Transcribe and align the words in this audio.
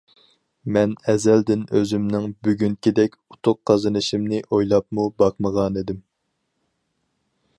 مەن 0.77 0.93
ئەزەلدىن 1.11 1.65
ئۆزۈمنىڭ 1.79 2.25
بۈگۈنكىدەك 2.47 3.19
ئۇتۇق 3.21 3.61
قازىنىشىمنى 3.71 4.41
ئويلاپمۇ 4.55 5.07
باقمىغانىدىم. 5.23 6.03